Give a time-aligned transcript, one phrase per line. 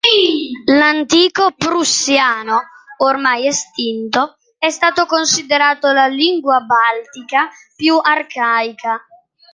[0.65, 2.59] L'antico prussiano,
[3.03, 8.99] ormai estinto, è stato considerato la lingua baltica più arcaica.